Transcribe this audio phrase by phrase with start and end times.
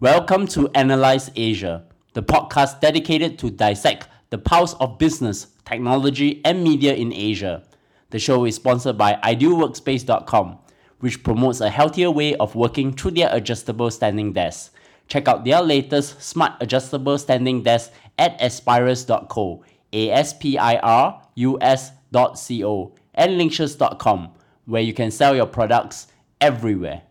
[0.00, 1.82] Welcome to Analyze Asia,
[2.12, 7.64] the podcast dedicated to dissect the pulse of business, technology, and media in Asia.
[8.10, 10.58] The show is sponsored by idealworkspace.com,
[11.00, 14.70] which promotes a healthier way of working through their adjustable standing desks.
[15.08, 17.90] Check out their latest smart adjustable standing desk
[18.20, 24.28] at aspirus.co, A S P I R U S.co, and linkshes.com,
[24.66, 26.06] where you can sell your products
[26.40, 27.02] everywhere.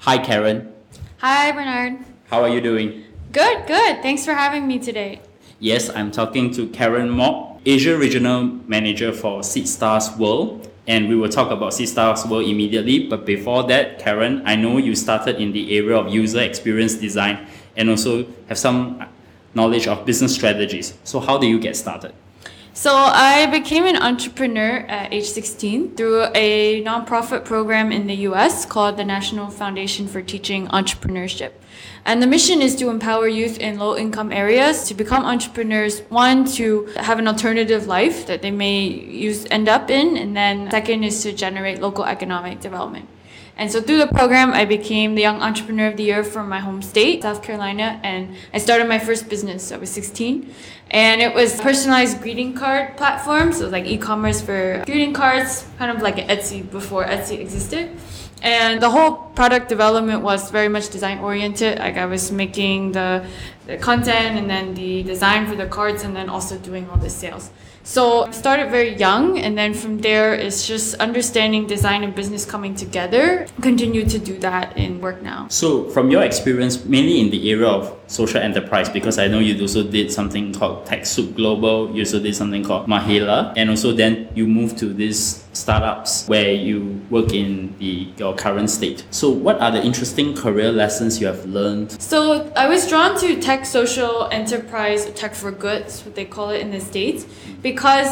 [0.00, 0.74] Hi, Karen.
[1.20, 1.98] Hi, Bernard.
[2.30, 3.04] How are you doing?
[3.30, 4.00] Good, good.
[4.00, 5.20] Thanks for having me today.
[5.58, 10.70] Yes, I'm talking to Karen Mock, Asia Regional Manager for Seedstars World.
[10.86, 13.06] And we will talk about Seedstars World immediately.
[13.06, 17.46] But before that, Karen, I know you started in the area of user experience design
[17.76, 19.04] and also have some
[19.52, 20.94] knowledge of business strategies.
[21.04, 22.14] So, how do you get started?
[22.72, 28.64] So I became an entrepreneur at age 16 through a nonprofit program in the US
[28.64, 31.50] called the National Foundation for Teaching Entrepreneurship.
[32.04, 36.00] And the mission is to empower youth in low income areas to become entrepreneurs.
[36.10, 40.16] One, to have an alternative life that they may use, end up in.
[40.16, 43.08] And then second is to generate local economic development.
[43.60, 46.60] And so through the program, I became the Young Entrepreneur of the Year from my
[46.60, 49.70] home state, South Carolina, and I started my first business.
[49.70, 50.50] I was 16,
[50.90, 55.66] and it was personalized greeting card platform, so it was like e-commerce for greeting cards,
[55.78, 57.96] kind of like Etsy before Etsy existed.
[58.42, 61.78] And the whole product development was very much design oriented.
[61.78, 63.26] Like I was making the,
[63.66, 67.10] the content and then the design for the cards, and then also doing all the
[67.10, 67.50] sales.
[67.82, 72.44] So I started very young, and then from there, it's just understanding design and business
[72.44, 73.46] coming together.
[73.62, 75.48] Continue to do that in work now.
[75.48, 79.58] So, from your experience, mainly in the area of social enterprise, because I know you
[79.60, 84.28] also did something called TechSoup Global, you also did something called Mahila, and also then
[84.34, 89.04] you moved to these startups where you work in the your current state.
[89.10, 91.92] So, what are the interesting career lessons you have learned?
[92.00, 96.60] So, I was drawn to tech social enterprise, tech for good, what they call it
[96.60, 97.24] in the States
[97.62, 97.69] because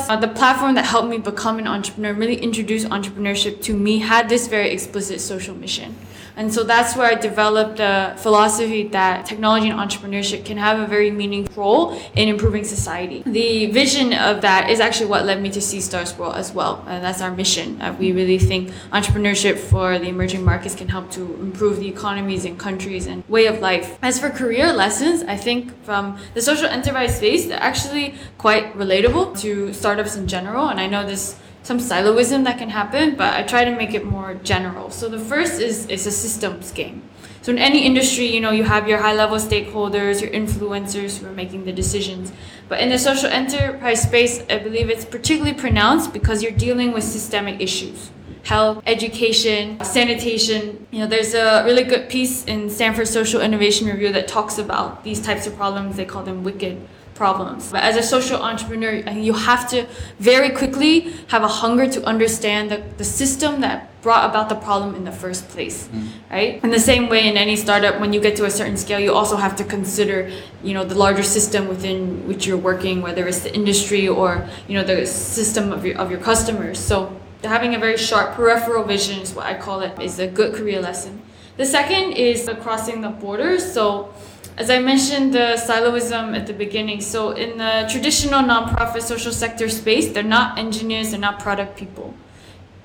[0.08, 4.28] uh, the platform that helped me become an entrepreneur really introduced entrepreneurship to me had
[4.28, 5.96] this very explicit social mission
[6.38, 10.86] and so that's where I developed the philosophy that technology and entrepreneurship can have a
[10.86, 13.24] very meaningful role in improving society.
[13.26, 16.84] The vision of that is actually what led me to Seedstars World as well.
[16.86, 17.82] And that's our mission.
[17.82, 22.44] Uh, we really think entrepreneurship for the emerging markets can help to improve the economies
[22.44, 23.98] and countries and way of life.
[24.00, 28.14] As for career lessons, I think from the social enterprise space, they're actually
[28.46, 30.68] quite relatable to startups in general.
[30.68, 34.04] And I know there's some siloism that can happen, but I try to make it
[34.04, 34.90] more general.
[34.90, 37.02] So the first is is a systems game.
[37.42, 41.26] So in any industry, you know, you have your high level stakeholders, your influencers who
[41.26, 42.32] are making the decisions.
[42.68, 47.04] But in the social enterprise space, I believe it's particularly pronounced because you're dealing with
[47.04, 48.10] systemic issues.
[48.42, 50.86] Health, education, sanitation.
[50.90, 55.04] You know, there's a really good piece in Stanford Social Innovation Review that talks about
[55.04, 55.96] these types of problems.
[55.96, 56.76] They call them wicked
[57.18, 57.72] problems.
[57.72, 58.94] But as a social entrepreneur,
[59.28, 59.86] you have to
[60.20, 64.94] very quickly have a hunger to understand the, the system that brought about the problem
[64.94, 66.08] in the first place, mm.
[66.30, 66.62] right?
[66.62, 69.12] In the same way, in any startup, when you get to a certain scale, you
[69.12, 70.30] also have to consider,
[70.62, 74.74] you know, the larger system within which you're working, whether it's the industry or you
[74.76, 76.78] know the system of your of your customers.
[76.78, 76.94] So
[77.42, 80.80] having a very sharp peripheral vision is what I call it is a good career
[80.80, 81.20] lesson.
[81.56, 83.62] The second is the crossing the borders.
[83.76, 84.14] So
[84.58, 87.00] as I mentioned, the siloism at the beginning.
[87.00, 92.12] So, in the traditional nonprofit social sector space, they're not engineers, they're not product people.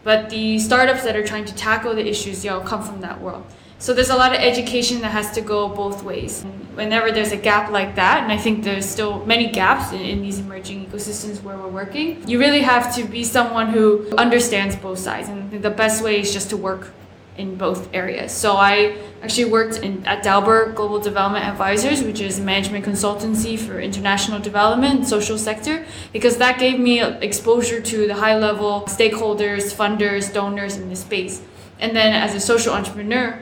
[0.03, 3.43] But the startups that are trying to tackle the issues, know, come from that world.
[3.79, 6.43] So there's a lot of education that has to go both ways.
[6.43, 10.01] And whenever there's a gap like that, and I think there's still many gaps in,
[10.01, 14.75] in, these emerging ecosystems where we're working, you really have to be someone who understands
[14.75, 15.27] both sides.
[15.27, 16.93] And the best way is just to work
[17.37, 18.31] in both areas.
[18.31, 23.57] So I actually worked in, at Dalberg Global Development Advisors, which is a management consultancy
[23.57, 29.73] for international development social sector, because that gave me exposure to the high level stakeholders,
[29.73, 31.41] funders, donors in the space.
[31.79, 33.39] And then as a social entrepreneur,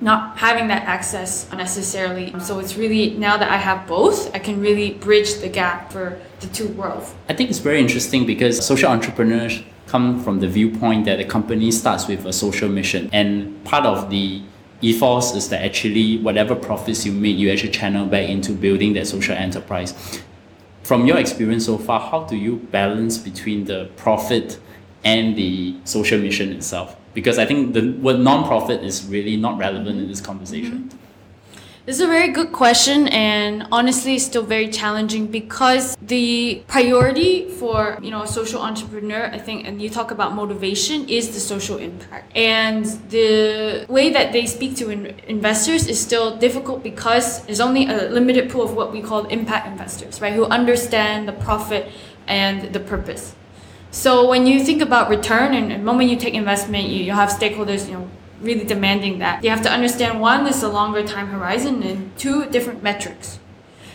[0.00, 2.38] not having that access necessarily.
[2.40, 6.20] So it's really now that I have both, I can really bridge the gap for
[6.40, 7.14] the two worlds.
[7.28, 9.62] I think it's very interesting because social entrepreneurs
[9.94, 13.08] come from the viewpoint that a company starts with a social mission.
[13.12, 14.42] And part of the
[14.80, 19.06] ethos is that actually whatever profits you make you actually channel back into building that
[19.06, 19.94] social enterprise.
[20.82, 24.58] From your experience so far how do you balance between the profit
[25.04, 26.96] and the social mission itself?
[27.14, 30.78] Because i think the word non-profit is really not relevant in this conversation.
[30.88, 31.03] Mm-hmm.
[31.86, 37.98] This is a very good question, and honestly, still very challenging because the priority for
[38.00, 41.76] you know a social entrepreneur, I think, and you talk about motivation, is the social
[41.76, 47.60] impact, and the way that they speak to in- investors is still difficult because there's
[47.60, 51.92] only a limited pool of what we call impact investors, right, who understand the profit
[52.26, 53.34] and the purpose.
[53.90, 57.28] So when you think about return, and the moment you take investment, you, you have
[57.28, 58.08] stakeholders, you know
[58.40, 59.42] really demanding that.
[59.44, 63.38] You have to understand one is a longer time horizon and two different metrics.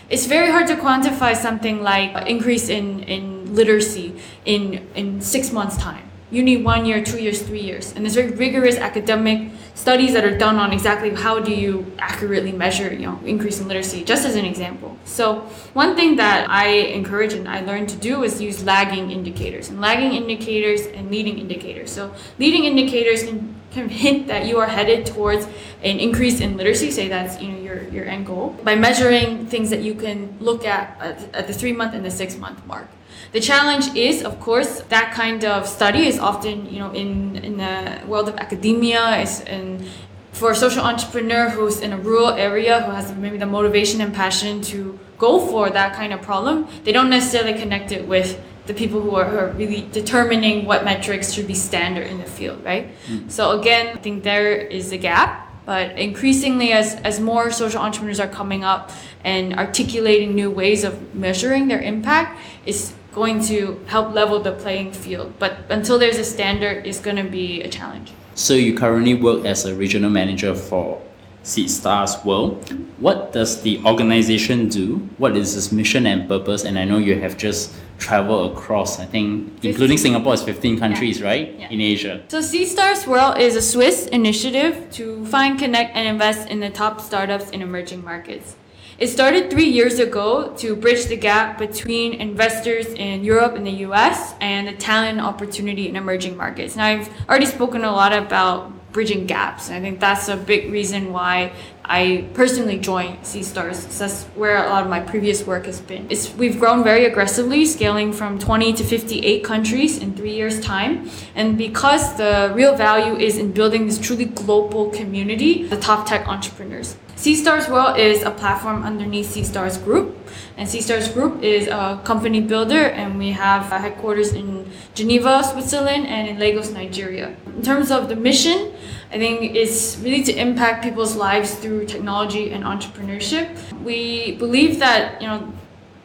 [0.08, 5.76] It's very hard to quantify something like increase in, in literacy in, in six months'
[5.76, 7.92] time you need one year, two years, three years.
[7.92, 12.52] And there's very rigorous academic studies that are done on exactly how do you accurately
[12.52, 14.96] measure, you know, increase in literacy, just as an example.
[15.04, 15.40] So
[15.72, 19.80] one thing that I encourage and I learned to do is use lagging indicators and
[19.80, 21.90] lagging indicators and leading indicators.
[21.90, 25.46] So leading indicators can, hint that you are headed towards
[25.82, 29.70] an increase in literacy, say that's you know your, your end goal, by measuring things
[29.70, 32.88] that you can look at at, at the three month and the six month mark.
[33.32, 37.58] The challenge is, of course, that kind of study is often, you know, in, in
[37.58, 39.86] the world of academia, is in
[40.32, 44.14] for a social entrepreneur who's in a rural area who has maybe the motivation and
[44.14, 48.40] passion to go for that kind of problem, they don't necessarily connect it with
[48.70, 52.24] the people who are, who are really determining what metrics should be standard in the
[52.24, 52.92] field, right?
[53.08, 53.28] Mm.
[53.28, 55.48] So again, I think there is a gap.
[55.66, 58.92] But increasingly, as, as more social entrepreneurs are coming up
[59.24, 64.92] and articulating new ways of measuring their impact, is going to help level the playing
[64.92, 65.34] field.
[65.40, 68.12] But until there's a standard, it's going to be a challenge.
[68.36, 71.02] So you currently work as a regional manager for
[71.44, 72.68] Seedstars World.
[72.98, 74.96] What does the organization do?
[75.18, 76.64] What is its mission and purpose?
[76.64, 79.70] And I know you have just traveled across, I think, 15.
[79.70, 81.26] including Singapore, is 15 countries, yeah.
[81.26, 81.58] right?
[81.58, 81.68] Yeah.
[81.70, 82.22] In Asia.
[82.28, 87.00] So Seedstars World is a Swiss initiative to find, connect, and invest in the top
[87.00, 88.56] startups in emerging markets.
[88.98, 93.86] It started three years ago to bridge the gap between investors in Europe and the
[93.88, 96.76] US and the talent opportunity in emerging markets.
[96.76, 99.70] Now, I've already spoken a lot about bridging gaps.
[99.70, 101.52] I think that's a big reason why
[101.84, 103.98] I personally joined Seedstars.
[103.98, 106.06] That's where a lot of my previous work has been.
[106.08, 111.10] It's, we've grown very aggressively, scaling from 20 to 58 countries in three years' time.
[111.34, 116.28] And because the real value is in building this truly global community, the top tech
[116.28, 116.96] entrepreneurs.
[117.20, 120.16] Seedstars World is a platform underneath Seedstars Group.
[120.56, 126.30] And Seedstars Group is a company builder, and we have headquarters in Geneva, Switzerland, and
[126.30, 127.36] in Lagos, Nigeria.
[127.44, 128.72] In terms of the mission,
[129.12, 133.48] I think it's really to impact people's lives through technology and entrepreneurship.
[133.82, 135.52] We believe that you know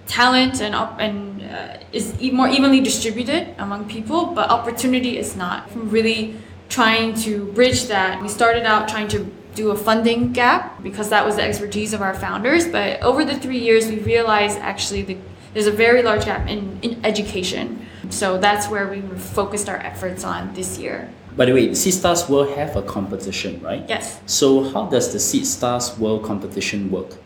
[0.07, 5.69] talent and up and uh, is more evenly distributed among people, but opportunity is not.
[5.69, 6.35] From really
[6.67, 11.25] trying to bridge that, we started out trying to do a funding gap because that
[11.25, 12.67] was the expertise of our founders.
[12.67, 15.17] But over the three years, we realized actually the,
[15.53, 17.87] there's a very large gap in, in education.
[18.09, 21.09] So that's where we focused our efforts on this year.
[21.35, 23.83] By the way, Seedstars will have a competition, right?
[23.89, 24.21] Yes.
[24.25, 27.17] So how does the Seedstars World competition work?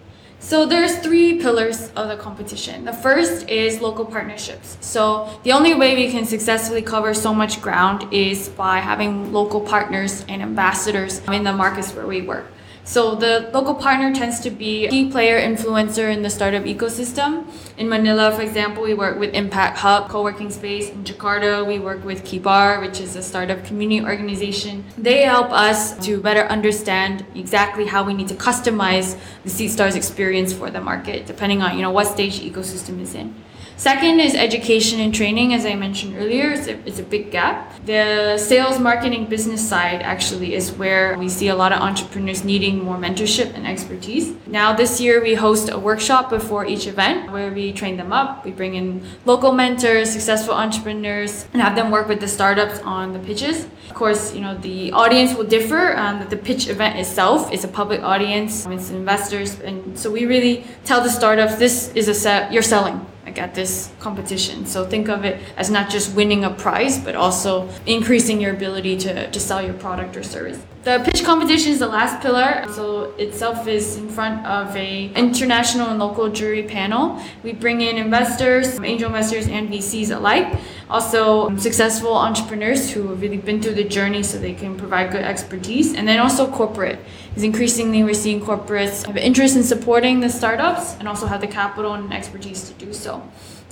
[0.41, 2.85] So there's three pillars of the competition.
[2.85, 4.77] The first is local partnerships.
[4.79, 9.59] So the only way we can successfully cover so much ground is by having local
[9.59, 12.45] partners and ambassadors in the markets where we work.
[12.89, 17.45] So the local partner tends to be a key player influencer in the startup ecosystem.
[17.77, 20.89] In Manila, for example, we work with Impact Hub co-working space.
[20.89, 24.83] In Jakarta, we work with Kibar, which is a startup community organization.
[24.97, 30.51] They help us to better understand exactly how we need to customize the Seedstars experience
[30.51, 33.35] for the market, depending on you know what stage the ecosystem is in.
[33.79, 37.73] Second is education and training, as I mentioned earlier, it's a, it's a big gap.
[37.85, 42.83] The sales, marketing, business side actually is where we see a lot of entrepreneurs needing
[42.83, 44.35] more mentorship and expertise.
[44.47, 48.43] Now, this year we host a workshop before each event where we train them up.
[48.43, 53.13] We bring in local mentors, successful entrepreneurs, and have them work with the startups on
[53.13, 53.63] the pitches.
[53.87, 55.95] Of course, you know, the audience will differ.
[55.95, 60.65] Um, the pitch event itself is a public audience, it's investors, and so we really
[60.83, 64.65] tell the startups this is a set you're selling like at this competition.
[64.65, 68.97] So think of it as not just winning a prize, but also increasing your ability
[69.05, 70.59] to, to sell your product or service.
[70.81, 72.65] The pitch competition is the last pillar.
[72.71, 77.21] So itself is in front of a international and local jury panel.
[77.43, 80.57] We bring in investors, angel investors, and VCs alike.
[80.89, 85.11] Also um, successful entrepreneurs who have really been through the journey so they can provide
[85.11, 85.93] good expertise.
[85.93, 86.99] And then also corporate.
[87.27, 91.47] Because increasingly we're seeing corporates have interest in supporting the startups and also have the
[91.47, 93.21] capital and expertise to do so.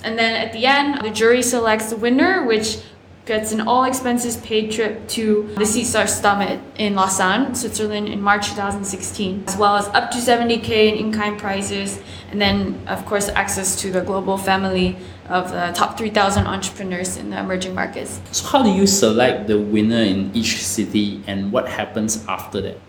[0.04, 2.78] And then at the end, the jury selects the winner, which
[3.28, 8.48] gets an all expenses paid trip to the Seedstars Summit in Lausanne, Switzerland in March
[8.48, 13.76] 2016, as well as up to 70k in in-kind prizes, and then of course access
[13.82, 14.96] to the global family
[15.28, 18.18] of the top 3,000 entrepreneurs in the emerging markets.
[18.32, 22.80] So how do you select the winner in each city and what happens after that?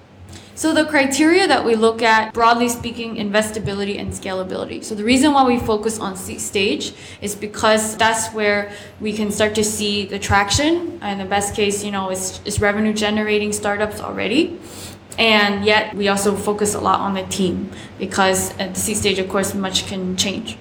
[0.59, 4.83] So the criteria that we look at, broadly speaking, investability and scalability.
[4.83, 9.31] So the reason why we focus on seed stage is because that's where we can
[9.31, 10.99] start to see the traction.
[11.01, 14.59] And the best case, you know, is, is revenue generating startups already.
[15.17, 19.17] And yet we also focus a lot on the team because at the seed stage,
[19.17, 20.57] of course, much can change.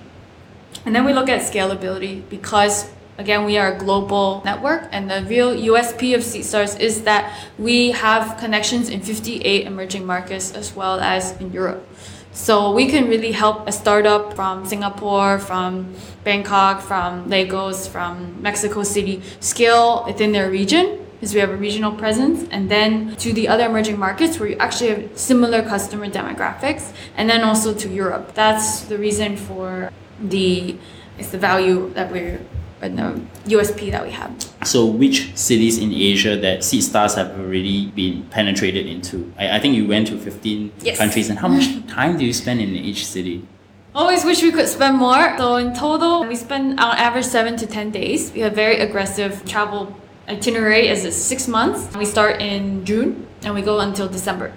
[0.85, 2.89] And then we look at scalability because
[3.19, 7.91] Again, we are a global network, and the real USP of SeedStars is that we
[7.91, 11.85] have connections in 58 emerging markets as well as in Europe.
[12.31, 18.85] So we can really help a startup from Singapore, from Bangkok, from Lagos, from Mexico
[18.85, 23.49] City scale within their region because we have a regional presence and then to the
[23.49, 28.35] other emerging markets where you actually have similar customer demographics and then also to Europe.
[28.35, 29.91] That's the reason for
[30.23, 30.77] the
[31.19, 32.39] it's the value that we're
[32.81, 34.31] and um, the USP that we have.
[34.65, 39.33] So, which cities in Asia that Seedstars have already been penetrated into?
[39.39, 40.99] I, I think you went to 15 yes.
[40.99, 43.47] countries, and how much time do you spend in each city?
[43.95, 45.37] Always wish we could spend more.
[45.39, 48.33] So, in total, we spend on average seven to 10 days.
[48.33, 49.95] We have very aggressive travel
[50.29, 51.97] itinerary as it's six months.
[51.97, 54.53] We start in June and we go until December.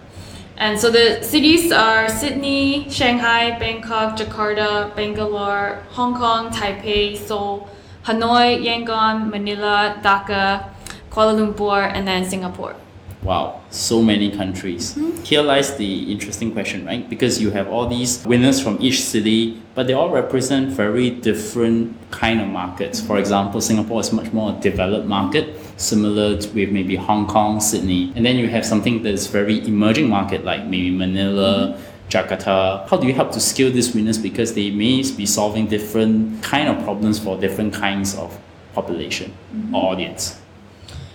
[0.58, 7.68] And so the cities are Sydney, Shanghai, Bangkok, Jakarta, Bangalore, Hong Kong, Taipei, Seoul,
[8.06, 10.70] Hanoi, Yangon, Manila, Dhaka,
[11.12, 12.76] Kuala Lumpur, and then Singapore.
[13.24, 14.96] Wow, so many countries.
[14.96, 15.22] Mm-hmm.
[15.22, 17.08] Here lies the interesting question, right?
[17.08, 21.96] Because you have all these winners from each city, but they all represent very different
[22.10, 23.00] kind of markets.
[23.00, 27.60] For example, Singapore is much more a developed market, similar to with maybe Hong Kong,
[27.60, 28.12] Sydney.
[28.16, 31.91] And then you have something that's very emerging market like maybe Manila, mm-hmm.
[32.12, 32.88] Jakarta?
[32.90, 36.68] How do you help to scale these winners because they may be solving different kind
[36.68, 38.38] of problems for different kinds of
[38.76, 39.74] population mm-hmm.
[39.74, 40.40] or audience?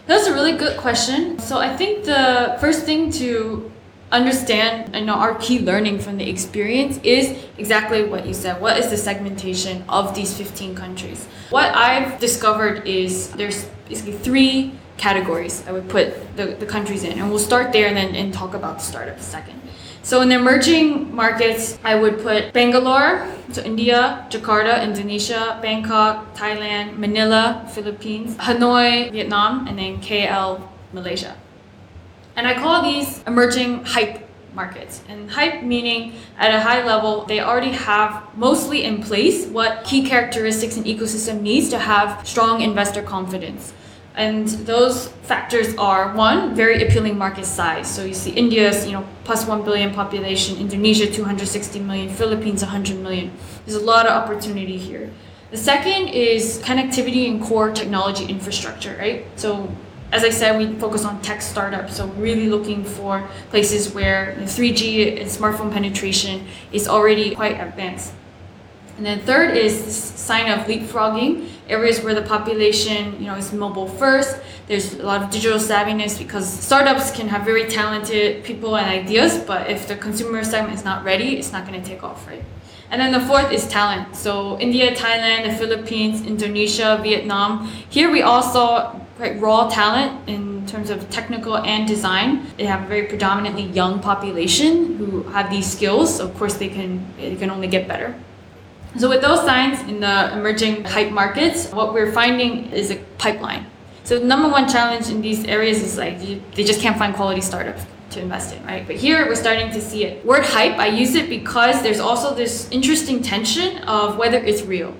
[0.06, 1.38] That's a really good question.
[1.38, 3.70] So I think the first thing to
[4.12, 8.60] understand and know our key learning from the experience is exactly what you said.
[8.60, 11.26] What is the segmentation of these 15 countries?
[11.50, 17.18] What I've discovered is there's basically three categories I would put the, the countries in.
[17.18, 19.60] And we'll start there and then and talk about the startup second.
[20.06, 26.96] So in the emerging markets, I would put Bangalore, so India, Jakarta, Indonesia, Bangkok, Thailand,
[26.96, 31.34] Manila, Philippines, Hanoi, Vietnam, and then KL, Malaysia.
[32.36, 35.02] And I call these emerging hype markets.
[35.08, 40.06] And hype meaning at a high level, they already have mostly in place what key
[40.06, 43.74] characteristics an ecosystem needs to have strong investor confidence.
[44.16, 47.86] And those factors are one, very appealing market size.
[47.94, 52.98] So you see India's, you know, plus 1 billion population, Indonesia 260 million, Philippines 100
[52.98, 53.30] million.
[53.66, 55.10] There's a lot of opportunity here.
[55.50, 59.26] The second is connectivity and core technology infrastructure, right?
[59.36, 59.70] So
[60.12, 65.20] as I said, we focus on tech startups, so really looking for places where 3G
[65.20, 68.12] and smartphone penetration is already quite advanced.
[68.96, 73.86] And then third is sign of leapfrogging, areas where the population, you know, is mobile
[73.86, 74.40] first.
[74.66, 79.38] There's a lot of digital savviness because startups can have very talented people and ideas,
[79.38, 82.42] but if the consumer segment is not ready, it's not going to take off, right?
[82.90, 84.16] And then the fourth is talent.
[84.16, 87.66] So India, Thailand, the Philippines, Indonesia, Vietnam.
[87.90, 92.46] Here we all saw quite raw talent in terms of technical and design.
[92.56, 96.20] They have a very predominantly young population who have these skills.
[96.20, 98.14] Of course, they can they can only get better.
[98.98, 103.66] So with those signs in the emerging hype markets, what we're finding is a pipeline.
[104.04, 107.40] So the number one challenge in these areas is like they just can't find quality
[107.40, 108.86] startups to invest in, right?
[108.86, 110.24] But here we're starting to see it.
[110.24, 114.94] Word hype, I use it because there's also this interesting tension of whether it's real.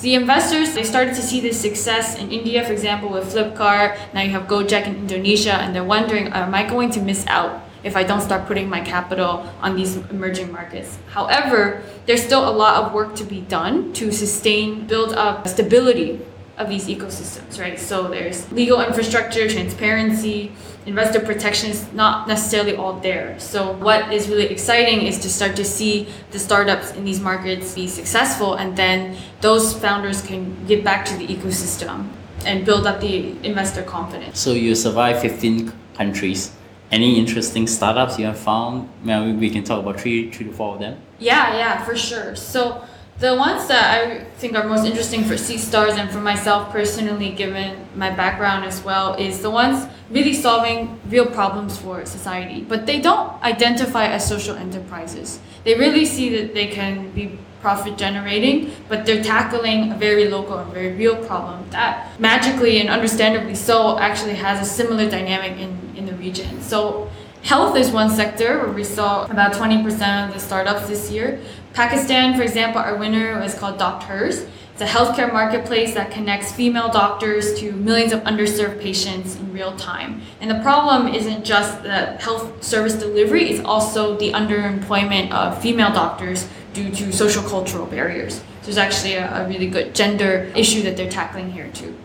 [0.00, 3.98] the investors, they started to see this success in India, for example, with Flipkart.
[4.14, 7.62] Now you have Gojek in Indonesia, and they're wondering, am I going to miss out?
[7.82, 10.98] If I don't start putting my capital on these emerging markets.
[11.08, 16.20] However, there's still a lot of work to be done to sustain, build up stability
[16.58, 17.80] of these ecosystems, right?
[17.80, 20.52] So there's legal infrastructure, transparency,
[20.84, 23.38] investor protection is not necessarily all there.
[23.40, 27.74] So what is really exciting is to start to see the startups in these markets
[27.74, 32.08] be successful and then those founders can give back to the ecosystem
[32.44, 34.38] and build up the investor confidence.
[34.38, 36.52] So you survive 15 countries
[36.90, 38.88] any interesting startups you have found?
[39.02, 41.00] Maybe we can talk about three, three to four of them.
[41.18, 42.34] Yeah, yeah, for sure.
[42.36, 42.82] So
[43.20, 47.76] The ones that I think are most interesting for Seedstars and for myself personally, given
[47.94, 52.64] my background as well, is the ones really solving real problems for society.
[52.66, 55.38] But they don't identify as social enterprises.
[55.64, 60.56] They really see that they can be profit generating, but they're tackling a very local
[60.56, 65.76] and very real problem that magically and understandably so actually has a similar dynamic in,
[66.20, 66.60] region.
[66.62, 67.10] So
[67.42, 71.40] health is one sector where we saw about 20% of the startups this year
[71.72, 74.48] Pakistan, for example, our winner is called doctHERs.
[74.72, 79.76] It's a healthcare marketplace that connects female doctors to millions of underserved patients in real
[79.76, 80.22] time.
[80.40, 85.92] And the problem isn't just the health service delivery, it's also the underemployment of female
[85.92, 88.36] doctors due to social cultural barriers.
[88.36, 91.96] So there's actually a, a really good gender issue that they're tackling here too.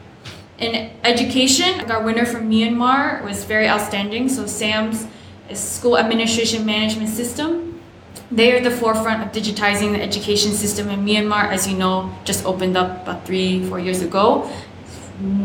[0.58, 4.30] In education, our winner from Myanmar was very outstanding.
[4.30, 5.08] So SAMS
[5.50, 7.66] is School Administration Management System
[8.32, 12.46] they are the forefront of digitizing the education system in Myanmar, as you know, just
[12.46, 14.50] opened up about three, four years ago.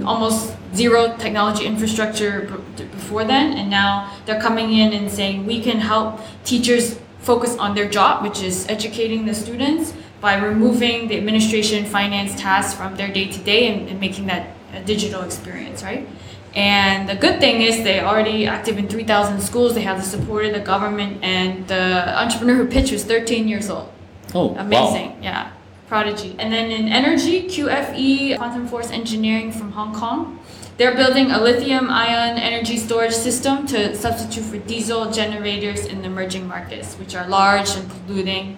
[0.05, 5.79] Almost zero technology infrastructure before then, and now they're coming in and saying we can
[5.79, 11.85] help teachers focus on their job, which is educating the students, by removing the administration
[11.85, 16.07] finance tasks from their day to day and making that a digital experience, right?
[16.55, 19.75] And the good thing is they're already active in 3,000 schools.
[19.75, 23.71] They have the support of the government, and the entrepreneur who pitched was 13 years
[23.71, 23.93] old.
[24.35, 25.11] Oh, amazing!
[25.11, 25.23] Wow.
[25.23, 25.53] Yeah,
[25.89, 26.35] prodigy.
[26.39, 30.39] And then in energy, QFE, Quantum Force Engineering from Hong Kong.
[30.77, 36.07] They're building a lithium ion energy storage system to substitute for diesel generators in the
[36.07, 38.57] emerging markets, which are large and polluting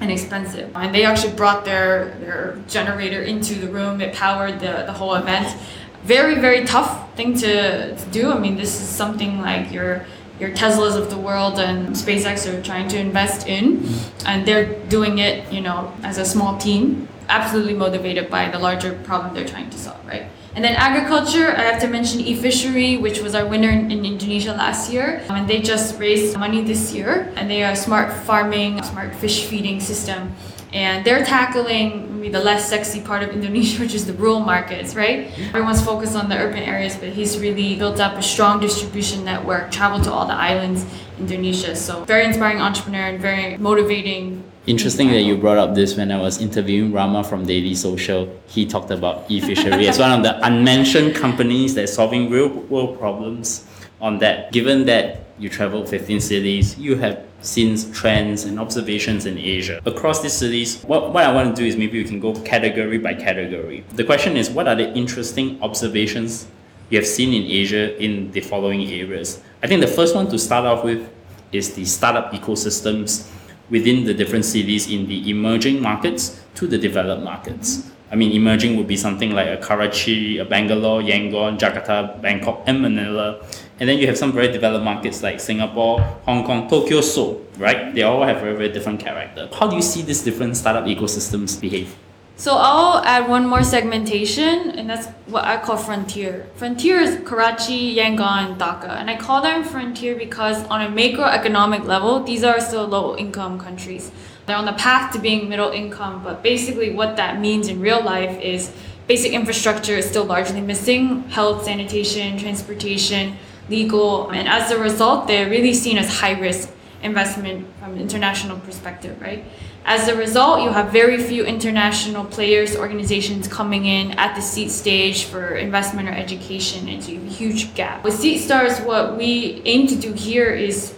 [0.00, 0.70] and expensive.
[0.74, 4.00] And they actually brought their, their generator into the room.
[4.00, 5.56] It powered the, the whole event
[6.04, 8.30] very very tough thing to, to do.
[8.30, 10.06] I mean, this is something like your
[10.40, 13.88] your Teslas of the world and SpaceX are trying to invest in,
[14.24, 18.92] and they're doing it, you know, as a small team, absolutely motivated by the larger
[19.02, 20.26] problem they're trying to solve, right?
[20.58, 24.50] And then agriculture, I have to mention eFishery, which was our winner in, in Indonesia
[24.50, 25.22] last year.
[25.28, 29.44] Um, and they just raised money this year, and they are smart farming, smart fish
[29.46, 30.34] feeding system
[30.72, 35.30] and they're tackling the less sexy part of Indonesia, which is the rural markets, right?
[35.48, 39.70] Everyone's focused on the urban areas, but he's really built up a strong distribution network,
[39.70, 40.84] traveled to all the islands,
[41.18, 41.74] Indonesia.
[41.74, 44.44] So very inspiring entrepreneur and very motivating.
[44.68, 48.28] Interesting that you brought up this when I was interviewing Rama from Daily Social.
[48.48, 53.66] He talked about e-fishery as one of the unmentioned companies that's solving real world problems
[53.98, 54.52] on that.
[54.52, 59.80] Given that you travel 15 cities, you have seen trends and observations in Asia.
[59.86, 62.98] Across these cities, what, what I want to do is maybe we can go category
[62.98, 63.86] by category.
[63.94, 66.46] The question is what are the interesting observations
[66.90, 69.40] you have seen in Asia in the following areas?
[69.62, 71.10] I think the first one to start off with
[71.52, 73.30] is the startup ecosystems
[73.70, 77.90] within the different cities in the emerging markets to the developed markets.
[78.10, 82.80] I mean, emerging would be something like a Karachi, a Bangalore, Yangon, Jakarta, Bangkok, and
[82.80, 83.44] Manila.
[83.78, 87.94] And then you have some very developed markets like Singapore, Hong Kong, Tokyo, Seoul, right?
[87.94, 89.48] They all have very, very different character.
[89.52, 91.94] How do you see these different startup ecosystems behave?
[92.38, 96.46] So I'll add one more segmentation, and that's what I call frontier.
[96.54, 98.90] Frontier is Karachi, Yangon, and Dhaka.
[98.90, 103.58] And I call them frontier because on a macroeconomic level, these are still low income
[103.58, 104.12] countries.
[104.46, 108.04] They're on the path to being middle income, but basically what that means in real
[108.04, 108.72] life is
[109.08, 113.36] basic infrastructure is still largely missing health, sanitation, transportation,
[113.68, 114.30] legal.
[114.30, 116.70] And as a result, they're really seen as high risk
[117.02, 119.44] investment from an international perspective, right?
[119.90, 124.70] As a result, you have very few international players, organizations coming in at the seed
[124.70, 128.04] stage for investment or education, and so you have a huge gap.
[128.04, 130.94] With Seedstars, what we aim to do here is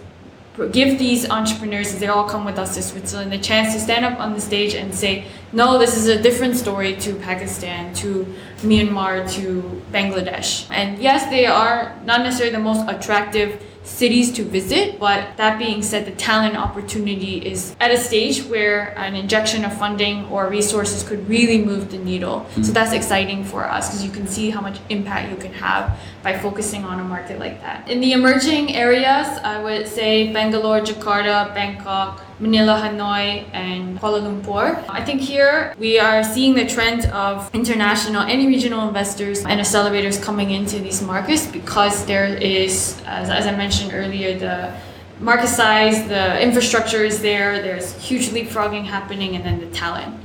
[0.73, 4.03] give these entrepreneurs, as they all come with us to Switzerland, the chance to stand
[4.03, 5.23] up on the stage and say,
[5.53, 8.25] no, this is a different story to Pakistan, to
[8.57, 10.69] Myanmar, to Bangladesh.
[10.69, 14.99] And yes, they are not necessarily the most attractive cities to visit.
[14.99, 19.77] But that being said, the talent opportunity is at a stage where an injection of
[19.77, 22.41] funding or resources could really move the needle.
[22.41, 22.63] Mm-hmm.
[22.63, 25.99] So that's exciting for us because you can see how much impact you can have
[26.23, 27.89] by focusing on a market like that.
[27.89, 34.83] In the emerging areas, I would say Bangalore, Jakarta, Bangkok, Manila, Hanoi, and Kuala Lumpur.
[34.89, 40.21] I think here we are seeing the trend of international and regional investors and accelerators
[40.21, 44.73] coming into these markets because there is, as, as I mentioned earlier, the
[45.19, 50.15] market size, the infrastructure is there, there's huge leapfrogging happening, and then the talent.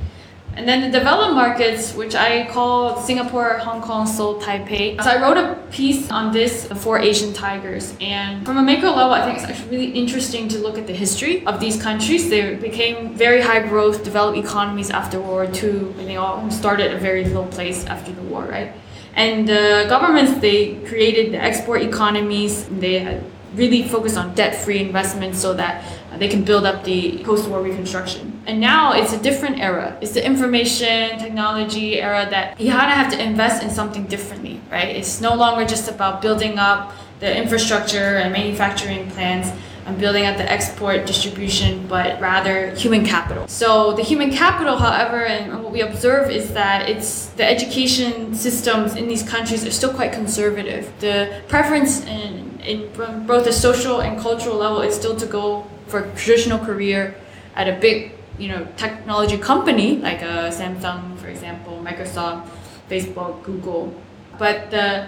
[0.57, 4.99] And then the developed markets, which I call Singapore, Hong Kong, Seoul, Taipei.
[5.03, 7.93] So I wrote a piece on this for Asian tigers.
[8.01, 10.93] And from a macro level, I think it's actually really interesting to look at the
[10.93, 12.27] history of these countries.
[12.31, 16.87] They became very high growth, developed economies after World War II, and they all started
[16.87, 18.73] at a very low place after the war, right?
[19.13, 22.65] And the governments, they created the export economies.
[22.65, 25.83] They had really focused on debt-free investments so that
[26.19, 28.41] they can build up the post-war reconstruction.
[28.45, 29.97] And now it's a different era.
[30.01, 34.95] It's the information technology era that of have to invest in something differently, right?
[34.95, 39.49] It's no longer just about building up the infrastructure and manufacturing plants
[39.87, 43.47] and building up the export distribution, but rather human capital.
[43.47, 48.95] So the human capital, however, and what we observe is that it's the education systems
[48.95, 50.91] in these countries are still quite conservative.
[50.99, 52.91] The preference in, in
[53.25, 57.15] both the social and cultural level is still to go for a traditional career
[57.55, 62.47] at a big, you know, technology company like a uh, Samsung, for example, Microsoft,
[62.89, 63.93] Facebook, Google.
[64.37, 65.07] But the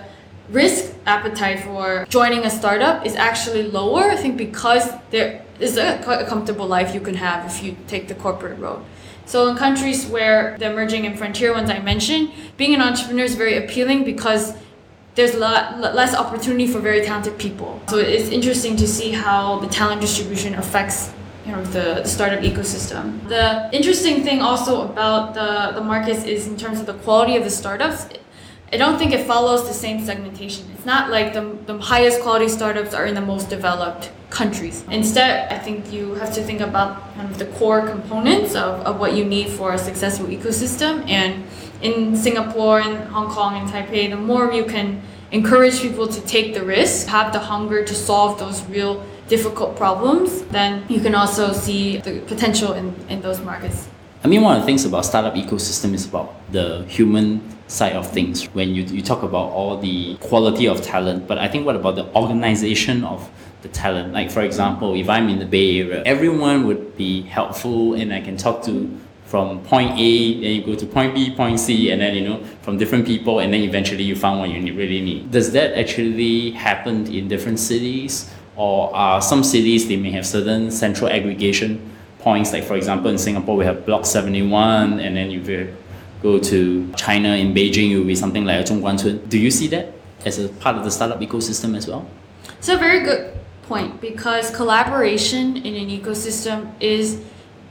[0.49, 5.99] risk appetite for joining a startup is actually lower, I think, because there is a
[5.99, 8.83] a comfortable life you can have if you take the corporate road.
[9.25, 13.35] So in countries where the emerging and frontier ones I mentioned, being an entrepreneur is
[13.35, 14.55] very appealing because
[15.19, 17.81] there's a lot less opportunity for very talented people.
[17.89, 21.11] So it's interesting to see how the talent distribution affects
[21.45, 23.03] you know the, startup ecosystem.
[23.27, 27.43] The interesting thing also about the, the markets is in terms of the quality of
[27.43, 28.07] the startups.
[28.71, 30.69] I don't think it follows the same segmentation.
[30.75, 34.85] It's not like the, the highest quality startups are in the most developed countries.
[34.91, 38.99] Instead, I think you have to think about kind of the core components of, of
[38.99, 41.07] what you need for a successful ecosystem.
[41.09, 41.45] And
[41.81, 45.01] in Singapore and Hong Kong and Taipei, the more you can
[45.31, 50.43] encourage people to take the risk, have the hunger to solve those real difficult problems,
[50.43, 53.87] then you can also see the potential in, in those markets.
[54.23, 58.11] I mean, one of the things about startup ecosystem is about the human side of
[58.11, 58.45] things.
[58.47, 61.95] When you, you talk about all the quality of talent, but I think what about
[61.95, 63.29] the organization of
[63.61, 64.11] the talent?
[64.11, 68.21] Like for example, if I'm in the Bay Area, everyone would be helpful and I
[68.21, 72.01] can talk to from point A, then you go to point B, point C, and
[72.01, 75.29] then you know from different people, and then eventually you find what you really need.
[75.29, 80.71] Does that actually happen in different cities, or are some cities they may have certain
[80.71, 81.79] central aggregation
[82.17, 82.51] points?
[82.51, 85.41] Like for example, in Singapore we have Block Seventy One, and then you
[86.21, 89.29] go to China in Beijing, it will be something like a Zhongguancun.
[89.29, 89.93] Do you see that
[90.25, 92.09] as a part of the startup ecosystem as well?
[92.57, 97.21] It's a very good point because collaboration in an ecosystem is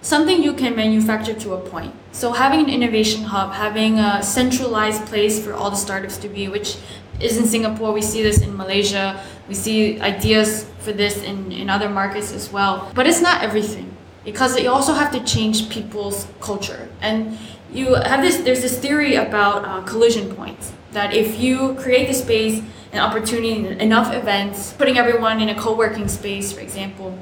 [0.01, 1.93] something you can manufacture to a point.
[2.13, 6.49] So having an innovation hub, having a centralized place for all the startups to be,
[6.49, 6.79] which
[7.21, 11.69] is in Singapore, we see this in Malaysia, we see ideas for this in, in
[11.69, 12.91] other markets as well.
[12.95, 16.89] But it's not everything because you also have to change people's culture.
[17.01, 17.37] And
[17.73, 22.15] you have this, there's this theory about uh, collision points that if you create the
[22.15, 27.19] space, and opportunity, and enough events, putting everyone in a co-working space, for example,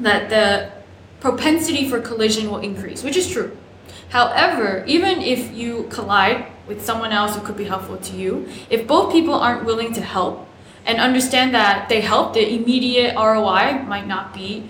[0.00, 0.70] that the
[1.20, 3.56] propensity for collision will increase, which is true.
[4.10, 8.86] However, even if you collide with someone else who could be helpful to you, if
[8.86, 10.48] both people aren't willing to help
[10.86, 14.68] and understand that they help, the immediate ROI might not be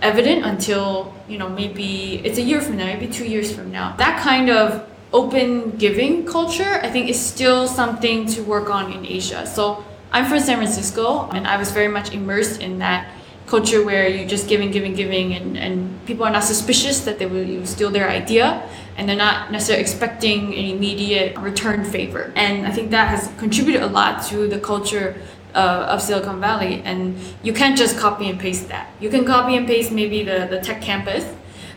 [0.00, 3.96] evident until, you know, maybe it's a year from now, maybe two years from now.
[3.96, 9.06] That kind of open giving culture, I think, is still something to work on in
[9.06, 9.46] Asia.
[9.46, 13.10] So I'm from San Francisco and I was very much immersed in that
[13.48, 17.26] culture where you're just giving, giving, giving, and, and people are not suspicious that they
[17.26, 18.62] will you steal their idea,
[18.96, 22.30] and they're not necessarily expecting an immediate return favor.
[22.36, 25.16] And I think that has contributed a lot to the culture
[25.58, 26.82] uh, of Silicon Valley.
[26.84, 28.86] And you can't just copy and paste that.
[29.00, 31.24] You can copy and paste maybe the, the tech campus,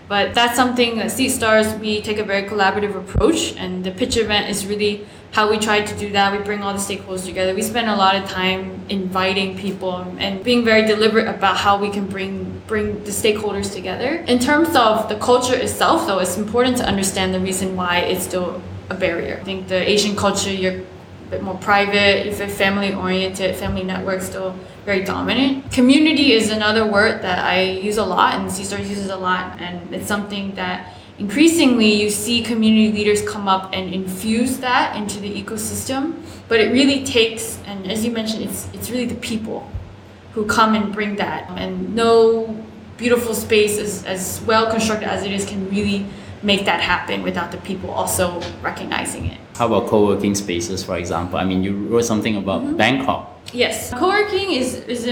[0.07, 4.49] but that's something that Seedstars, we take a very collaborative approach, and the pitch event
[4.49, 6.37] is really how we try to do that.
[6.37, 7.55] We bring all the stakeholders together.
[7.55, 11.89] We spend a lot of time inviting people and being very deliberate about how we
[11.89, 14.11] can bring bring the stakeholders together.
[14.27, 18.25] In terms of the culture itself, though, it's important to understand the reason why it's
[18.25, 19.37] still a barrier.
[19.41, 20.81] I think the Asian culture, you're
[21.31, 24.53] bit more private, if it's family oriented, family network still
[24.85, 25.71] very dominant.
[25.71, 29.95] Community is another word that I use a lot and Stars uses a lot, and
[29.95, 35.29] it's something that increasingly you see community leaders come up and infuse that into the
[35.43, 36.15] ecosystem
[36.47, 39.69] but it really takes and as you mentioned it's it's really the people
[40.33, 42.47] who come and bring that and no
[42.97, 46.07] beautiful space as, as well constructed as it is can really
[46.41, 51.37] make that happen without the people also recognizing it how about co-working spaces for example
[51.37, 52.77] i mean you wrote something about mm-hmm.
[52.77, 53.21] bangkok
[53.53, 55.05] yes co-working is, is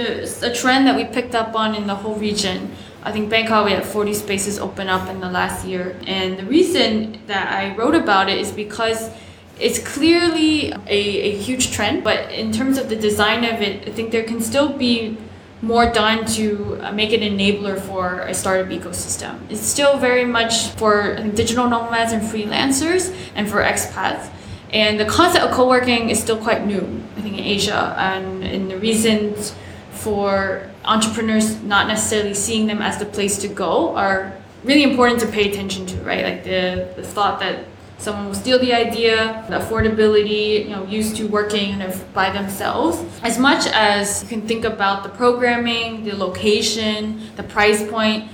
[0.43, 3.65] a, a trend that we picked up on in the whole region I think Bangkok,
[3.65, 5.95] we had 40 spaces open up in the last year.
[6.05, 9.09] And the reason that I wrote about it is because
[9.57, 13.91] it's clearly a, a huge trend, but in terms of the design of it, I
[13.91, 15.17] think there can still be
[15.61, 19.39] more done to make it enabler for a startup ecosystem.
[19.49, 24.29] It's still very much for digital nomads and freelancers and for expats.
[24.71, 27.95] And the concept of co-working is still quite new, I think, in Asia.
[27.97, 29.55] And, and the reasons
[29.91, 35.27] for entrepreneurs not necessarily seeing them as the place to go are really important to
[35.27, 36.23] pay attention to, right?
[36.23, 37.65] Like the, the thought that
[37.97, 42.29] someone will steal the idea, the affordability, you know, used to working kind of by
[42.29, 43.03] themselves.
[43.23, 48.29] As much as you can think about the programming, the location, the price point,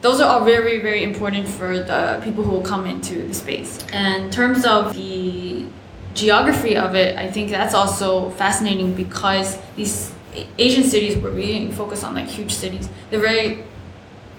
[0.00, 3.84] those are all very, very important for the people who will come into the space.
[3.92, 5.66] And in terms of the
[6.14, 10.12] geography of it, I think that's also fascinating because these
[10.58, 12.88] Asian cities were really focused on like huge cities.
[13.10, 13.64] They're very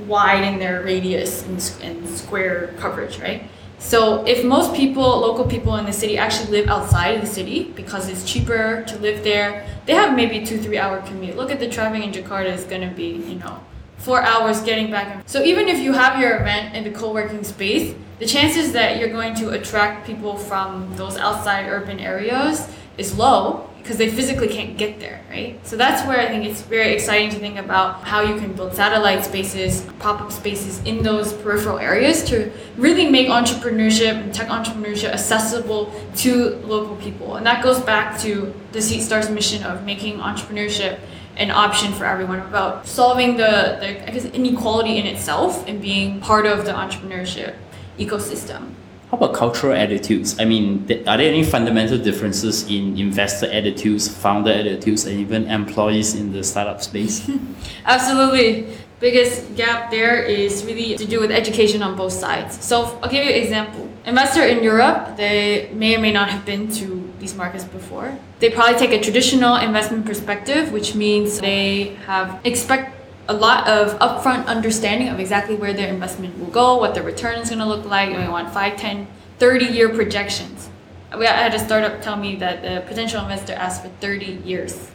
[0.08, 3.44] wide in their radius and, and square coverage, right?
[3.80, 7.72] So if most people, local people in the city actually live outside of the city
[7.76, 11.38] because it's cheaper to live there, they have maybe two, three hour commute.
[11.38, 13.60] Look at the traffic in Jakarta is gonna be, you know,
[14.00, 15.24] four hours getting back.
[15.28, 19.10] So even if you have your event in the co-working space, the chances that you're
[19.10, 24.78] going to attract people from those outside urban areas is low because they physically can't
[24.78, 25.66] get there, right?
[25.66, 28.76] So that's where I think it's very exciting to think about how you can build
[28.76, 34.50] satellite spaces, pop up spaces in those peripheral areas to really make entrepreneurship and tech
[34.50, 37.38] entrepreneurship accessible to local people.
[37.38, 41.00] And that goes back to the Seedstars' mission of making entrepreneurship
[41.40, 46.20] an option for everyone about solving the, the I guess inequality in itself and being
[46.20, 47.56] part of the entrepreneurship
[47.98, 48.74] ecosystem.
[49.10, 50.40] How about cultural attitudes?
[50.40, 56.14] I mean, are there any fundamental differences in investor attitudes, founder attitudes, and even employees
[56.14, 57.28] in the startup space?
[57.86, 58.68] Absolutely.
[59.00, 62.64] Biggest gap there is really to do with education on both sides.
[62.64, 63.90] So I'll give you an example.
[64.06, 68.18] Investor in Europe, they may or may not have been to these markets before.
[68.40, 72.96] They probably take a traditional investment perspective, which means they have expect
[73.30, 77.38] a lot of upfront understanding of exactly where their investment will go, what the return
[77.40, 80.70] is going to look like, and we want 5, 10, 30 year projections.
[81.12, 84.92] I had a startup tell me that the potential investor asked for 30 years.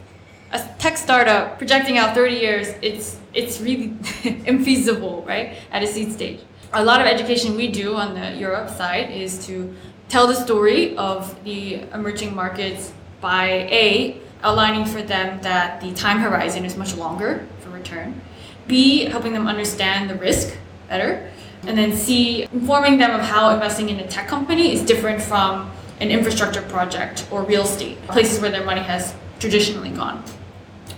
[0.51, 3.89] A tech startup projecting out 30 years, it's, it's really
[4.45, 6.41] infeasible, right, at a seed stage.
[6.73, 9.73] A lot of education we do on the Europe side is to
[10.09, 16.19] tell the story of the emerging markets by A, aligning for them that the time
[16.19, 18.21] horizon is much longer for return,
[18.67, 21.31] B, helping them understand the risk better,
[21.65, 25.71] and then C, informing them of how investing in a tech company is different from
[25.99, 30.23] an infrastructure project or real estate, places where their money has traditionally gone.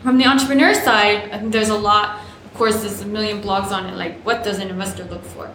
[0.03, 3.71] From the entrepreneur side, I think there's a lot, of course, there's a million blogs
[3.71, 5.49] on it, like what does an investor look for?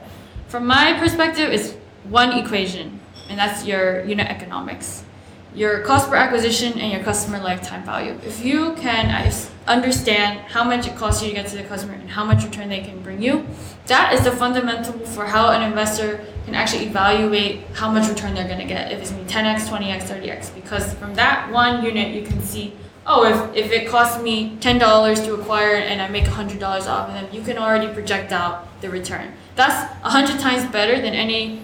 [0.48, 3.00] From my perspective, it's one equation,
[3.32, 5.04] and that's your unit economics
[5.54, 8.18] your cost per acquisition and your customer lifetime value.
[8.26, 9.10] If you can
[9.66, 12.68] understand how much it costs you to get to the customer and how much return
[12.68, 13.46] they can bring you,
[13.86, 18.48] that is the fundamental for how an investor can actually evaluate how much return they're
[18.48, 18.92] going to get.
[18.92, 22.40] If it's going to be 10x, 20x, 30x, because from that one unit you can
[22.40, 22.72] see,
[23.06, 27.14] oh, if, if it costs me $10 to acquire and I make $100 off of
[27.14, 29.32] them, you can already project out the return.
[29.54, 31.62] That's 100 times better than any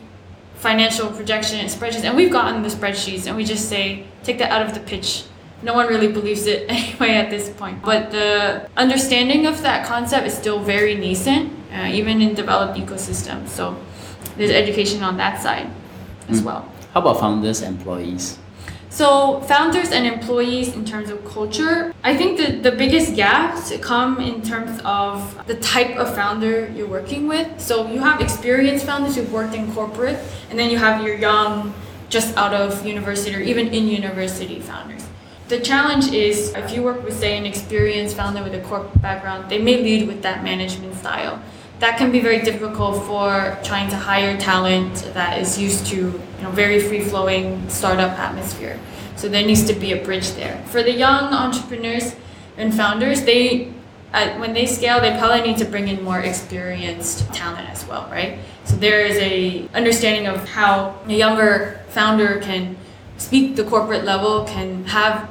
[0.59, 4.51] financial projection and spreadsheets, and we've gotten the spreadsheets, and we just say take that
[4.51, 5.25] out of the pitch.
[5.62, 7.83] No one really believes it anyway at this point.
[7.83, 13.49] But the understanding of that concept is still very nascent, uh, even in developed ecosystems.
[13.49, 13.77] So
[14.37, 15.71] there's education on that side
[16.29, 16.47] as mm.
[16.47, 16.73] well.
[16.94, 18.38] How about founders, employees?
[18.99, 24.19] So founders and employees in terms of culture, I think the, the biggest gaps come
[24.19, 27.61] in terms of the type of founder you're working with.
[27.61, 30.19] So you have experienced founders who've worked in corporate,
[30.51, 31.73] and then you have your young,
[32.09, 35.07] just out of university or even in university founders.
[35.47, 39.49] The challenge is if you work with, say, an experienced founder with a corporate background,
[39.49, 41.41] they may lead with that management style
[41.81, 46.43] that can be very difficult for trying to hire talent that is used to you
[46.43, 48.79] know very free flowing startup atmosphere.
[49.17, 50.62] So there needs to be a bridge there.
[50.67, 52.14] For the young entrepreneurs
[52.57, 53.73] and founders, they
[54.12, 58.09] uh, when they scale, they probably need to bring in more experienced talent as well,
[58.11, 58.38] right?
[58.64, 62.77] So there is a understanding of how a younger founder can
[63.19, 65.29] speak the corporate level, can have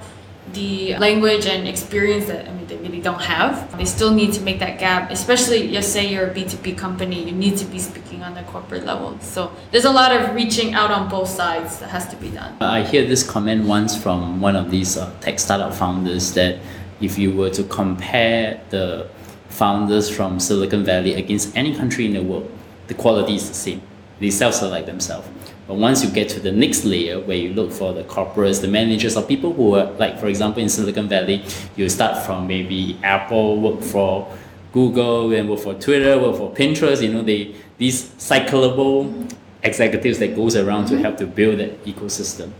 [0.53, 3.77] the language and experience that I mean they really don't have.
[3.77, 7.31] They still need to make that gap, especially just say you're a B2B company, you
[7.31, 9.19] need to be speaking on the corporate level.
[9.19, 12.57] So there's a lot of reaching out on both sides that has to be done.
[12.61, 16.59] I hear this comment once from one of these uh, tech startup founders that
[17.01, 19.09] if you were to compare the
[19.49, 22.51] founders from Silicon Valley against any country in the world,
[22.87, 23.81] the quality is the same.
[24.19, 25.27] They self-select themselves.
[25.67, 28.69] But once you get to the next layer where you look for the corporates, the
[28.69, 31.43] managers, or people who are like, for example, in Silicon Valley,
[31.75, 34.31] you start from maybe Apple, work for
[34.71, 37.01] Google, and work for Twitter, work for Pinterest.
[37.01, 39.29] You know, they these cyclable
[39.61, 42.51] executives that goes around to help to build that ecosystem.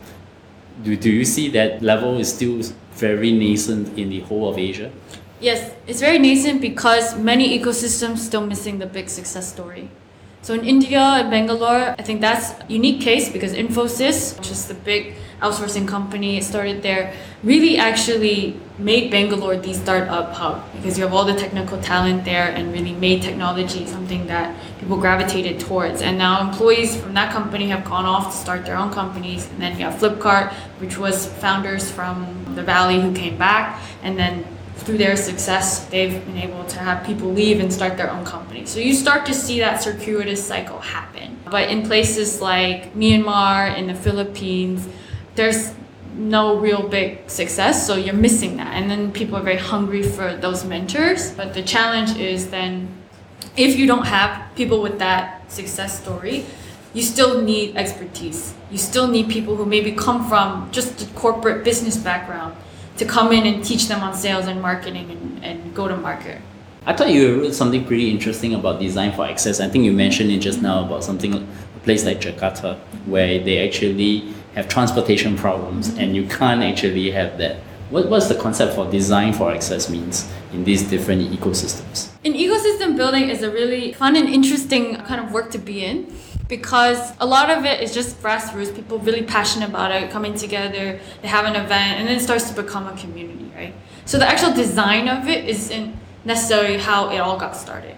[0.84, 2.62] Do, do you see that level is still
[2.94, 4.92] very nascent in the whole of Asia?
[5.40, 9.90] Yes, it's very nascent because many ecosystems still missing the big success story.
[10.42, 14.68] So in India and Bangalore, I think that's a unique case because Infosys, which is
[14.68, 21.04] the big outsourcing company, started there, really actually made Bangalore the startup hub because you
[21.04, 26.02] have all the technical talent there and really made technology something that people gravitated towards.
[26.02, 29.50] And now employees from that company have gone off to start their own companies.
[29.50, 34.18] And then you have Flipkart, which was founders from the Valley who came back, and
[34.18, 34.46] then
[34.88, 38.66] through their success, they've been able to have people leave and start their own company.
[38.66, 41.38] So you start to see that circuitous cycle happen.
[41.52, 44.88] But in places like Myanmar and the Philippines,
[45.36, 45.74] there's
[46.16, 48.74] no real big success, so you're missing that.
[48.76, 51.32] And then people are very hungry for those mentors.
[51.32, 52.88] But the challenge is then
[53.58, 56.46] if you don't have people with that success story,
[56.94, 58.54] you still need expertise.
[58.72, 62.56] You still need people who maybe come from just a corporate business background
[62.98, 66.42] to come in and teach them on sales and marketing and, and go to market.
[66.86, 69.60] I thought you wrote something pretty interesting about design for access.
[69.60, 73.68] I think you mentioned it just now about something a place like Jakarta where they
[73.68, 77.58] actually have transportation problems and you can't actually have that.
[77.90, 82.10] What, what's the concept for design for access means in these different ecosystems?
[82.26, 86.12] An ecosystem building is a really fun and interesting kind of work to be in
[86.48, 91.00] because a lot of it is just grassroots, people really passionate about it, coming together,
[91.22, 93.74] they have an event, and then it starts to become a community, right?
[94.06, 97.96] So the actual design of it isn't necessarily how it all got started.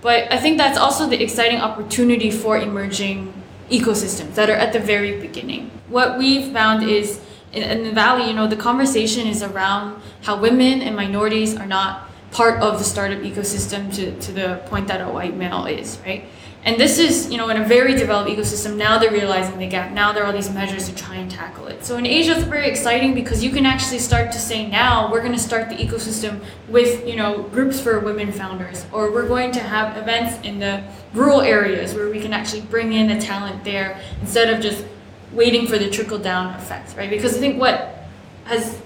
[0.00, 3.32] But I think that's also the exciting opportunity for emerging
[3.70, 5.70] ecosystems that are at the very beginning.
[5.88, 7.20] What we've found is
[7.52, 11.66] in, in the valley, you know, the conversation is around how women and minorities are
[11.66, 15.98] not part of the startup ecosystem to, to the point that a white male is,
[16.04, 16.26] right?
[16.64, 19.92] And this is, you know, in a very developed ecosystem, now they're realizing the gap.
[19.92, 21.84] Now there are all these measures to try and tackle it.
[21.84, 25.20] So in Asia, it's very exciting because you can actually start to say now we're
[25.20, 29.52] going to start the ecosystem with, you know, groups for women founders, or we're going
[29.52, 30.82] to have events in the
[31.14, 34.84] rural areas where we can actually bring in the talent there instead of just
[35.32, 37.08] waiting for the trickle down effect, right?
[37.08, 38.04] Because I think what
[38.44, 38.80] has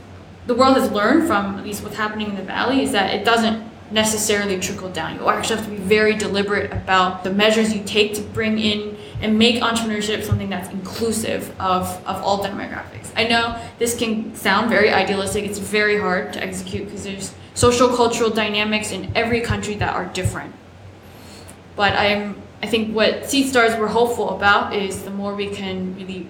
[0.46, 3.24] the world has learned from at least what's happening in the valley is that it
[3.24, 5.16] doesn't necessarily trickle down.
[5.16, 8.96] You actually have to be very deliberate about the measures you take to bring in
[9.20, 13.10] and make entrepreneurship something that's inclusive of, of all demographics.
[13.16, 17.94] I know this can sound very idealistic, it's very hard to execute because there's social
[17.94, 20.54] cultural dynamics in every country that are different.
[21.76, 25.96] But I'm I think what Seed Seedstars were hopeful about is the more we can
[25.96, 26.28] really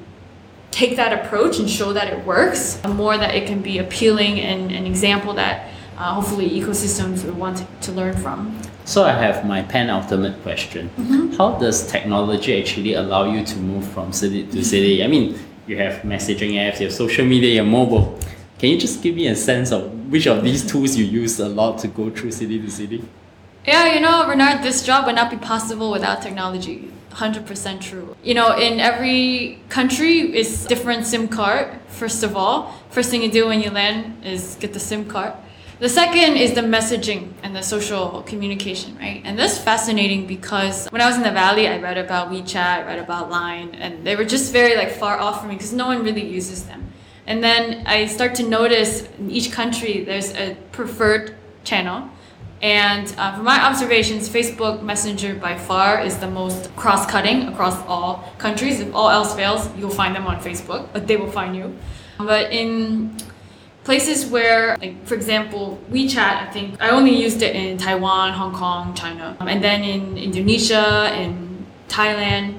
[0.71, 4.41] take that approach and show that it works, the more that it can be appealing
[4.41, 8.59] and an example that uh, hopefully ecosystems want to learn from.
[8.85, 10.91] So I have my penultimate question.
[10.97, 11.37] Mm-hmm.
[11.37, 15.05] How does technology actually allow you to move from city to city?
[15.05, 18.19] I mean, you have messaging apps, you have social media, you have mobile.
[18.59, 21.49] Can you just give me a sense of which of these tools you use a
[21.49, 23.05] lot to go through city to city?
[23.67, 26.91] Yeah, you know, Bernard, this job would not be possible without technology.
[27.13, 28.17] 100% true.
[28.23, 31.69] You know, in every country is different SIM card.
[31.89, 35.35] First of all, first thing you do when you land is get the SIM card.
[35.83, 39.21] The second is the messaging and the social communication, right?
[39.25, 42.85] And that's fascinating because when I was in the valley, I read about WeChat, I
[42.85, 45.89] read about Line, and they were just very like far off from me because no
[45.89, 46.93] one really uses them.
[47.27, 52.09] And then I start to notice in each country there's a preferred channel.
[52.63, 57.77] And uh, from my observations, Facebook Messenger by far is the most cross cutting across
[57.89, 58.79] all countries.
[58.79, 61.77] If all else fails, you'll find them on Facebook, but they will find you.
[62.19, 63.17] But in
[63.85, 68.53] places where, like for example, WeChat, I think I only used it in Taiwan, Hong
[68.53, 72.59] Kong, China, um, and then in Indonesia, in Thailand,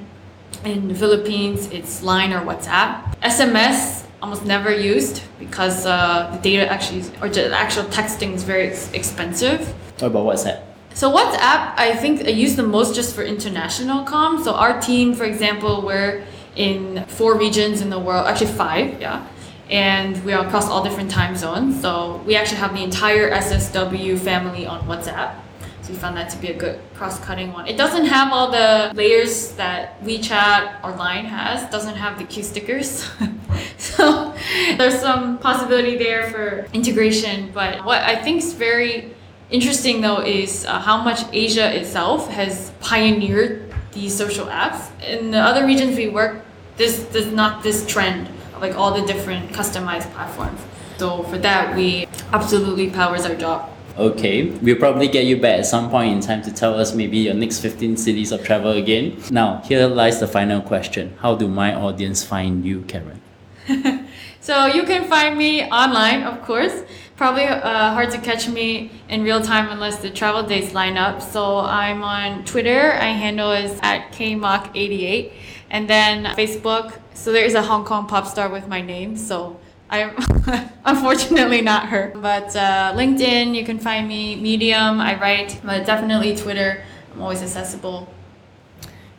[0.66, 3.20] in the Philippines, it's Line or WhatsApp.
[3.22, 8.68] SMS almost never used because uh, the data actually or the actual texting is very
[8.68, 9.68] ex- expensive.
[10.00, 10.62] What about WhatsApp?
[10.94, 14.44] So WhatsApp, I think I use the most just for international comms.
[14.44, 16.24] So our team, for example, we're
[16.56, 19.26] in four regions in the world, actually five, yeah
[19.70, 21.82] and we are across all different time zones.
[21.82, 25.36] So we actually have the entire SSW family on WhatsApp.
[25.82, 27.68] So we found that to be a good cross-cutting one.
[27.68, 31.64] It doesn't have all the layers that WeChat or Line has.
[31.64, 33.10] It doesn't have the cute stickers.
[33.78, 34.34] so
[34.78, 37.52] there's some possibility there for integration.
[37.54, 39.14] But what I think is very
[39.50, 44.90] interesting though is uh, how much Asia itself has pioneered these social apps.
[45.02, 46.46] In the other regions we work,
[46.78, 48.30] this does not this trend
[48.64, 50.60] like all the different customized platforms.
[50.98, 53.70] So for that, we absolutely powers our job.
[53.98, 57.18] Okay, we'll probably get you back at some point in time to tell us maybe
[57.18, 59.22] your next 15 cities of travel again.
[59.30, 63.22] Now, here lies the final question How do my audience find you, Karen?
[64.40, 66.84] so you can find me online, of course.
[67.18, 71.22] Probably uh, hard to catch me in real time unless the travel dates line up.
[71.22, 72.94] So I'm on Twitter.
[72.94, 75.32] I handle is at kmock88,
[75.70, 77.03] and then Facebook.
[77.24, 79.16] So there is a Hong Kong pop star with my name.
[79.16, 79.58] So
[79.90, 80.14] I'm
[80.86, 82.12] unfortunately not her.
[82.14, 84.36] But uh, LinkedIn, you can find me.
[84.36, 86.84] Medium, I write, but definitely Twitter.
[87.14, 88.14] I'm always accessible.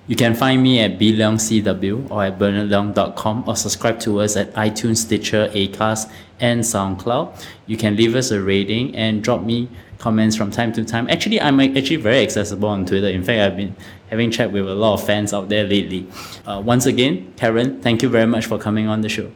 [0.06, 4.98] You can find me at bleongcw or at bernardleong.com or subscribe to us at iTunes,
[4.98, 7.42] Stitcher, Acast, and SoundCloud.
[7.64, 11.08] You can leave us a rating and drop me comments from time to time.
[11.08, 13.08] Actually, I'm actually very accessible on Twitter.
[13.08, 13.74] In fact, I've been
[14.14, 16.06] having chat with a lot of fans out there lately.
[16.46, 19.28] Uh, once again, Karen, thank you very much for coming on the show.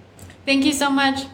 [0.47, 1.27] Thank you so much.